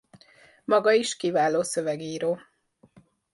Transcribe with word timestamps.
Maga 0.65 0.89
is 0.91 1.13
kiváló 1.15 1.61
szövegíró. 1.61 2.39